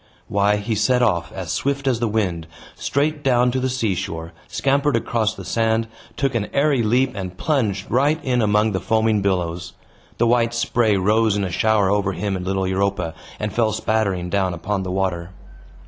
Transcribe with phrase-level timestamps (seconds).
[0.27, 4.95] Why, he set off, as swift as the wind, straight down to the seashore, scampered
[4.95, 9.73] across the sand, took an airy leap, and plunged right in among the foaming billows.
[10.17, 14.31] The white spray rose in a shower over him and little Europa, and fell spattering
[14.31, 15.29] down upon the water.